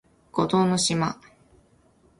[0.31, 1.19] 孤島の島